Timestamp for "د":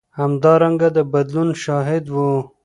0.95-0.97